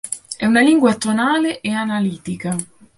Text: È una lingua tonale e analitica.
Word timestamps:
È 0.35 0.47
una 0.47 0.61
lingua 0.61 0.95
tonale 0.95 1.61
e 1.61 1.69
analitica. 1.69 2.57